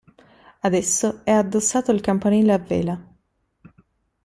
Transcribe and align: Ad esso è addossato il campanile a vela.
Ad 0.61 0.73
esso 0.73 1.23
è 1.23 1.29
addossato 1.29 1.91
il 1.91 2.01
campanile 2.01 2.53
a 2.53 2.57
vela. 2.57 3.13